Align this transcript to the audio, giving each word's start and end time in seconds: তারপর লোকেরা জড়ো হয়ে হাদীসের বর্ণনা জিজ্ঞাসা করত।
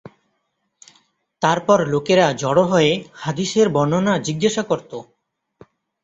তারপর 1.41 1.79
লোকেরা 1.87 2.25
জড়ো 2.33 2.63
হয়ে 2.63 2.91
হাদীসের 3.15 3.67
বর্ণনা 3.69 4.13
জিজ্ঞাসা 4.27 4.63
করত। 4.63 4.91